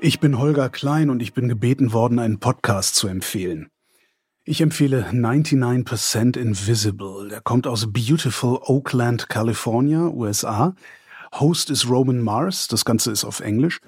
[0.00, 3.70] Ich bin Holger Klein und ich bin gebeten worden, einen Podcast zu empfehlen.
[4.44, 7.28] Ich empfehle 99% Invisible.
[7.30, 10.74] Der kommt aus beautiful Oakland, California, USA.
[11.32, 12.68] Host ist Roman Mars.
[12.68, 13.80] Das Ganze ist auf Englisch.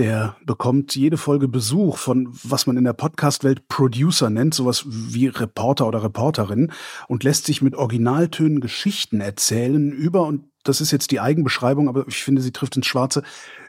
[0.00, 5.26] Der bekommt jede Folge Besuch von, was man in der Podcast-Welt Producer nennt, sowas wie
[5.26, 6.72] Reporter oder Reporterin,
[7.06, 12.08] und lässt sich mit Originaltönen Geschichten erzählen über, und das ist jetzt die Eigenbeschreibung, aber
[12.08, 13.22] ich finde, sie trifft ins Schwarze,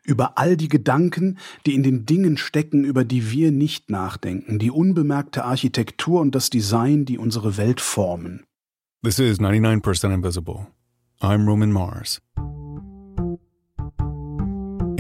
[0.03, 4.71] über all die Gedanken, die in den Dingen stecken, über die wir nicht nachdenken, die
[4.71, 8.45] unbemerkte Architektur und das Design, die unsere Welt formen.
[9.03, 10.67] This is 99% Invisible.
[11.19, 12.21] I'm Roman Mars.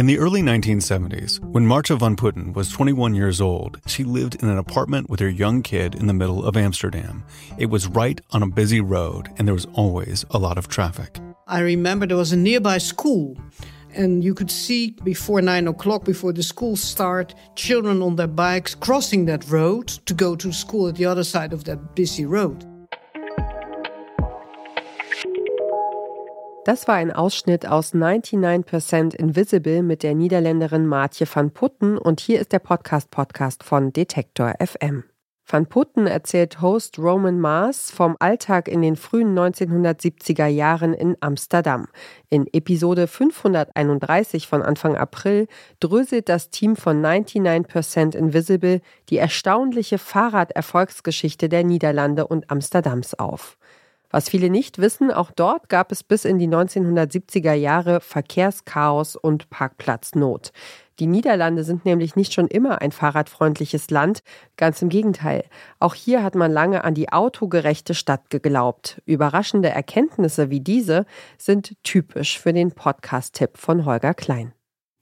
[0.01, 4.49] In the early 1970s, when Marcia von Putten was 21 years old, she lived in
[4.49, 7.23] an apartment with her young kid in the middle of Amsterdam.
[7.59, 11.19] It was right on a busy road, and there was always a lot of traffic.
[11.45, 13.37] I remember there was a nearby school,
[13.93, 18.73] and you could see before nine o'clock, before the school start, children on their bikes
[18.73, 22.65] crossing that road to go to school at the other side of that busy road.
[26.63, 32.39] Das war ein Ausschnitt aus 99% Invisible mit der Niederländerin Maartje van Putten und hier
[32.39, 35.03] ist der Podcast-Podcast von Detektor FM.
[35.43, 41.87] Van Putten erzählt Host Roman Mars vom Alltag in den frühen 1970er Jahren in Amsterdam.
[42.29, 45.47] In Episode 531 von Anfang April
[45.79, 53.57] dröselt das Team von 99% Invisible die erstaunliche Fahrraderfolgsgeschichte der Niederlande und Amsterdams auf.
[54.11, 59.49] Was viele nicht wissen, auch dort gab es bis in die 1970er Jahre Verkehrschaos und
[59.49, 60.51] Parkplatznot.
[60.99, 64.21] Die Niederlande sind nämlich nicht schon immer ein fahrradfreundliches Land,
[64.55, 65.45] ganz im Gegenteil.
[65.79, 69.01] Auch hier hat man lange an die autogerechte Stadt geglaubt.
[69.05, 71.05] Überraschende Erkenntnisse wie diese
[71.39, 74.53] sind typisch für den Podcast-Tipp von Holger Klein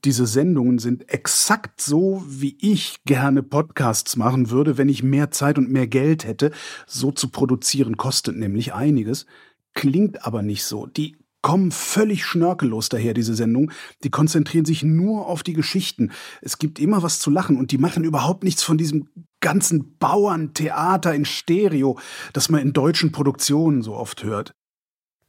[0.05, 5.57] diese Sendungen sind exakt so, wie ich gerne Podcasts machen würde, wenn ich mehr Zeit
[5.57, 6.51] und mehr Geld hätte.
[6.87, 9.25] So zu produzieren kostet nämlich einiges,
[9.73, 10.85] klingt aber nicht so.
[10.85, 13.71] Die kommen völlig schnörkellos daher, diese Sendung.
[14.03, 16.11] Die konzentrieren sich nur auf die Geschichten.
[16.41, 19.09] Es gibt immer was zu lachen und die machen überhaupt nichts von diesem
[19.39, 21.97] ganzen Bauerntheater in Stereo,
[22.33, 24.53] das man in deutschen Produktionen so oft hört.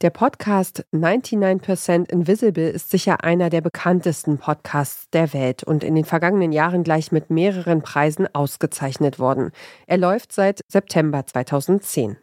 [0.01, 6.05] Der Podcast 99% Invisible ist sicher einer der bekanntesten Podcasts der Welt und in den
[6.05, 9.51] vergangenen Jahren gleich mit mehreren Preisen ausgezeichnet worden.
[9.85, 12.17] Er läuft seit September 2010.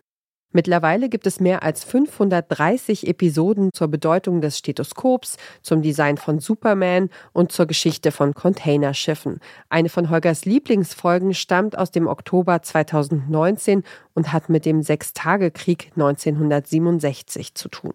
[0.51, 7.11] Mittlerweile gibt es mehr als 530 Episoden zur Bedeutung des Stethoskops, zum Design von Superman
[7.33, 9.41] und zur Geschichte von Containerschiffen.
[9.69, 13.83] Eine von Holgers Lieblingsfolgen stammt aus dem Oktober 2019
[14.15, 17.93] und hat mit dem Sechstagekrieg 1967 zu tun.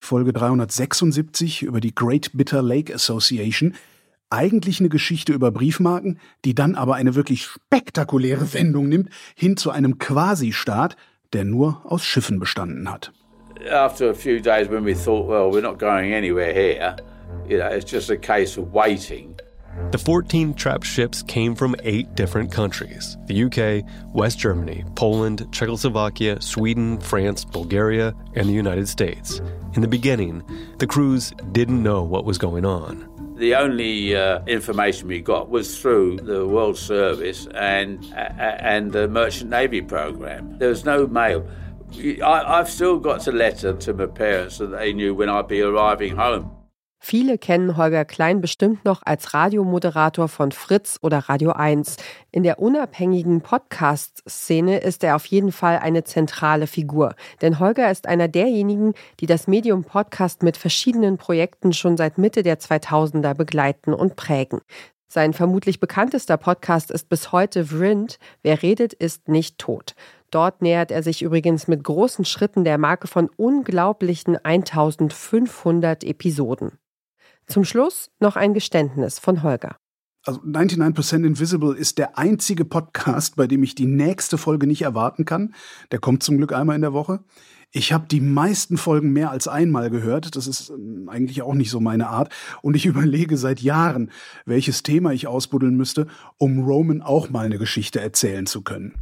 [0.00, 3.74] Folge 376 über die Great Bitter Lake Association
[4.30, 9.70] eigentlich eine Geschichte über Briefmarken, die dann aber eine wirklich spektakuläre Wendung nimmt, hin zu
[9.70, 10.96] einem Quasi-Staat,
[11.34, 13.12] der nur aus Schiffen bestanden hat.
[13.70, 16.96] After a few days when we thought, well, we're not going anywhere here,
[17.48, 19.34] you know, it's just a case of waiting.
[19.90, 23.84] The 14 trapped ships came from eight different countries the UK,
[24.14, 29.40] West Germany, Poland, Czechoslovakia, Sweden, France, Bulgaria, and the United States.
[29.74, 30.42] In the beginning,
[30.78, 33.08] the crews didn't know what was going on.
[33.36, 39.50] The only uh, information we got was through the World Service and and the Merchant
[39.50, 40.56] Navy program.
[40.58, 41.44] There was no mail.
[42.22, 45.62] I, I've still got a letter to my parents that they knew when I'd be
[45.62, 46.63] arriving home.
[47.06, 51.98] Viele kennen Holger Klein bestimmt noch als Radiomoderator von Fritz oder Radio 1.
[52.32, 57.14] In der unabhängigen Podcast-Szene ist er auf jeden Fall eine zentrale Figur.
[57.42, 62.42] Denn Holger ist einer derjenigen, die das Medium Podcast mit verschiedenen Projekten schon seit Mitte
[62.42, 64.62] der 2000er begleiten und prägen.
[65.06, 68.18] Sein vermutlich bekanntester Podcast ist bis heute Vrind.
[68.42, 69.94] Wer redet, ist nicht tot.
[70.30, 76.78] Dort nähert er sich übrigens mit großen Schritten der Marke von unglaublichen 1500 Episoden.
[77.46, 79.76] Zum Schluss noch ein Geständnis von Holger.
[80.26, 85.26] Also 99% Invisible ist der einzige Podcast, bei dem ich die nächste Folge nicht erwarten
[85.26, 85.54] kann.
[85.92, 87.20] Der kommt zum Glück einmal in der Woche.
[87.76, 90.36] Ich habe die meisten Folgen mehr als einmal gehört.
[90.36, 92.32] Das ist ähm, eigentlich auch nicht so meine Art.
[92.62, 94.10] Und ich überlege seit Jahren,
[94.46, 96.06] welches Thema ich ausbuddeln müsste,
[96.38, 98.94] um Roman auch mal eine Geschichte erzählen zu können.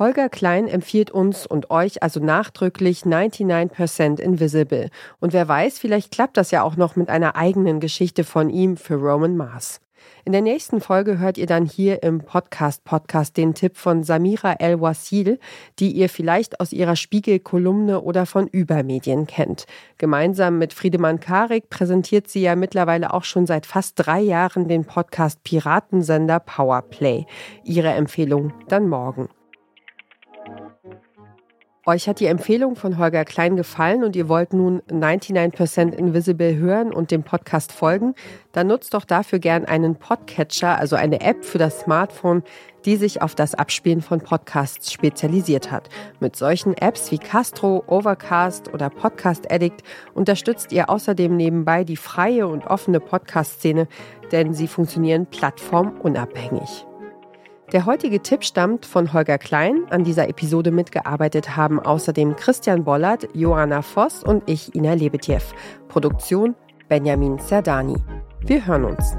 [0.00, 4.88] Holger Klein empfiehlt uns und euch also nachdrücklich 99% Invisible.
[5.20, 8.78] Und wer weiß, vielleicht klappt das ja auch noch mit einer eigenen Geschichte von ihm
[8.78, 9.78] für Roman Mars.
[10.24, 14.54] In der nächsten Folge hört ihr dann hier im Podcast Podcast den Tipp von Samira
[14.54, 15.38] El-Wasil,
[15.78, 19.66] die ihr vielleicht aus ihrer Spiegel-Kolumne oder von Übermedien kennt.
[19.98, 24.86] Gemeinsam mit Friedemann Karik präsentiert sie ja mittlerweile auch schon seit fast drei Jahren den
[24.86, 27.26] Podcast Piratensender Powerplay.
[27.64, 29.28] Ihre Empfehlung dann morgen.
[31.86, 36.92] Euch hat die Empfehlung von Holger Klein gefallen und ihr wollt nun 99% Invisible hören
[36.92, 38.14] und dem Podcast folgen,
[38.52, 42.42] dann nutzt doch dafür gern einen Podcatcher, also eine App für das Smartphone,
[42.84, 45.88] die sich auf das Abspielen von Podcasts spezialisiert hat.
[46.20, 49.82] Mit solchen Apps wie Castro, Overcast oder Podcast Addict
[50.12, 53.88] unterstützt ihr außerdem nebenbei die freie und offene Podcast-Szene,
[54.32, 56.89] denn sie funktionieren plattformunabhängig.
[57.72, 59.86] Der heutige Tipp stammt von Holger Klein.
[59.90, 65.42] An dieser Episode mitgearbeitet haben außerdem Christian Bollert, Johanna Voss und ich, Ina Lebetjew.
[65.86, 66.56] Produktion
[66.88, 67.94] Benjamin Serdani.
[68.40, 69.16] Wir hören uns.